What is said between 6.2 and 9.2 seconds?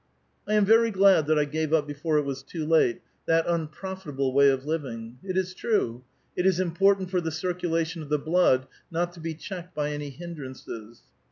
it is important for the circulation of the blood not to